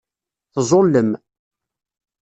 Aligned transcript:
Teẓẓullem. 0.53 1.11